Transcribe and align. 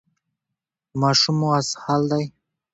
ماشوم 1.01 1.35
مو 1.39 1.47
اسهال 1.59 2.01
دی؟ 2.11 2.23